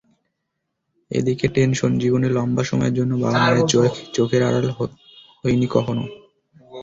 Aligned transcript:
এদিকে 1.11 1.45
টেনশন, 1.47 1.91
জীবনে 1.99 2.27
লম্বা 2.29 2.63
সময়ের 2.63 2.93
জন্য 2.93 3.11
বাবা-মায়ের 3.15 3.65
চোখের 4.13 4.41
আড়াল 4.43 4.65
কখনো 4.73 4.93
হইনি। 5.43 5.67